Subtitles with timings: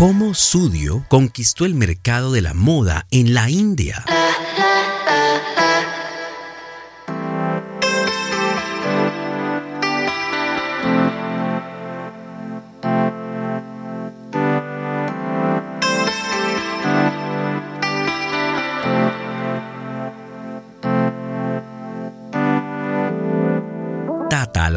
[0.00, 4.02] ¿Cómo Sudio conquistó el mercado de la moda en la India?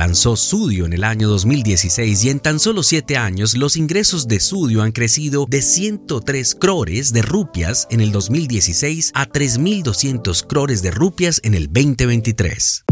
[0.03, 4.41] Lanzó Sudio en el año 2016 y en tan solo 7 años los ingresos de
[4.41, 10.91] Sudio han crecido de 103 crores de rupias en el 2016 a 3.200 crores de
[10.91, 12.83] rupias en el 2023.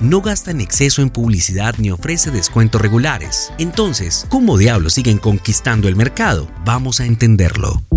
[0.00, 3.52] No gasta en exceso en publicidad ni ofrece descuentos regulares.
[3.58, 6.48] Entonces, ¿cómo diablos siguen conquistando el mercado?
[6.64, 7.87] Vamos a entenderlo.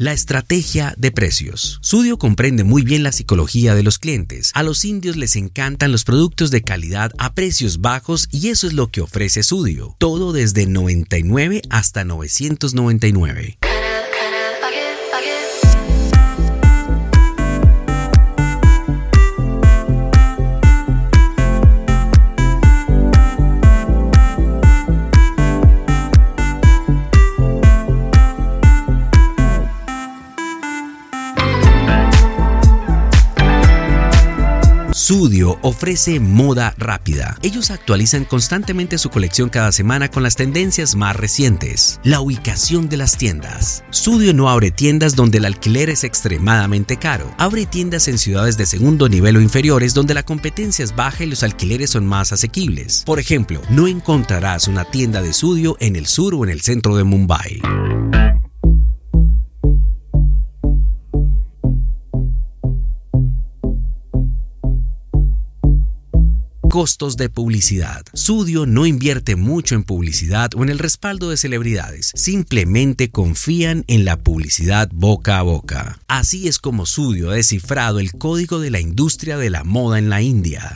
[0.00, 1.78] La estrategia de precios.
[1.82, 4.50] Sudio comprende muy bien la psicología de los clientes.
[4.54, 8.72] A los indios les encantan los productos de calidad a precios bajos y eso es
[8.72, 9.96] lo que ofrece Sudio.
[9.98, 13.58] Todo desde 99 hasta 999.
[35.10, 37.36] Sudio ofrece moda rápida.
[37.42, 41.98] Ellos actualizan constantemente su colección cada semana con las tendencias más recientes.
[42.04, 43.82] La ubicación de las tiendas.
[43.90, 47.34] Sudio no abre tiendas donde el alquiler es extremadamente caro.
[47.38, 51.26] Abre tiendas en ciudades de segundo nivel o inferiores donde la competencia es baja y
[51.26, 53.02] los alquileres son más asequibles.
[53.04, 56.94] Por ejemplo, no encontrarás una tienda de Sudio en el sur o en el centro
[56.94, 57.60] de Mumbai.
[66.80, 68.06] Costos de publicidad.
[68.14, 74.06] Sudio no invierte mucho en publicidad o en el respaldo de celebridades, simplemente confían en
[74.06, 75.98] la publicidad boca a boca.
[76.08, 80.08] Así es como Sudio ha descifrado el código de la industria de la moda en
[80.08, 80.74] la India.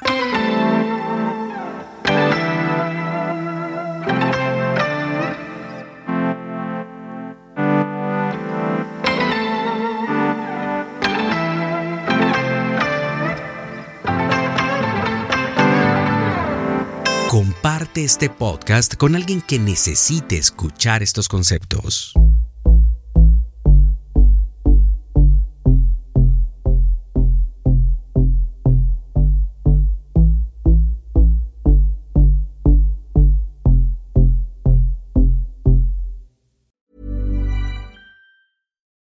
[17.96, 22.12] Este podcast con alguien que necesite escuchar estos conceptos.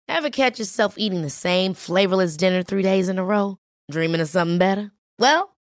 [0.08, 3.58] Ever catch yourself eating the same flavorless dinner three days in a row?
[3.90, 4.92] Dreaming of something better?
[5.18, 5.53] Well,